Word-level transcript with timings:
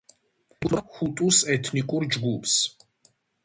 ეკუთვნოდა 0.53 0.79
ჰუტუს 0.95 1.43
ეთნიკურ 1.57 2.03
ჯგუფს. 2.13 2.53